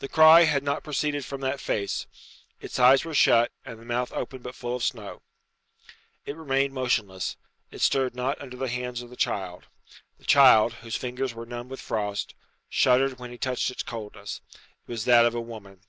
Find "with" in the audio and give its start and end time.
11.70-11.80